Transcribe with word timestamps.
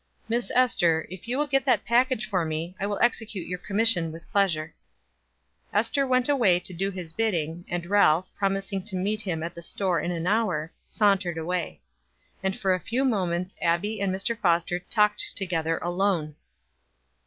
Miss 0.27 0.51
Ester, 0.55 1.05
if 1.11 1.27
you 1.27 1.37
will 1.37 1.45
get 1.45 1.63
that 1.65 1.85
package 1.85 2.27
for 2.27 2.43
me 2.43 2.73
I 2.79 2.87
will 2.87 2.97
execute 3.03 3.47
your 3.47 3.59
commission 3.59 4.11
with 4.11 4.27
pleasure." 4.31 4.73
Ester 5.71 6.07
went 6.07 6.27
away 6.27 6.59
to 6.59 6.73
do 6.73 6.89
his 6.89 7.13
bidding, 7.13 7.65
and 7.69 7.85
Ralph, 7.85 8.31
promising 8.35 8.83
to 8.85 8.95
meet 8.95 9.21
him 9.21 9.43
at 9.43 9.53
the 9.53 9.61
store 9.61 9.99
in 9.99 10.09
an 10.11 10.25
hour, 10.25 10.71
sauntered 10.89 11.37
away, 11.37 11.81
and 12.41 12.57
for 12.57 12.73
a 12.73 12.79
few 12.79 13.05
moments 13.05 13.53
Abbie 13.61 14.01
and 14.01 14.11
Mr. 14.11 14.35
Foster 14.35 14.79
talked 14.79 15.35
together 15.37 15.77
alone. 15.83 16.33